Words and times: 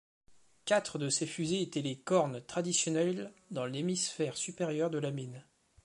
Quatre 0.65 0.97
de 0.97 1.09
ces 1.09 1.27
fusées 1.27 1.61
étaient 1.61 1.83
les 1.83 1.99
cornes 1.99 2.41
traditionnelles 2.43 3.31
dans 3.51 3.67
l'hémisphère 3.67 4.35
supérieur 4.35 4.89
de 4.89 4.97
la 4.97 5.11
mine. 5.11 5.45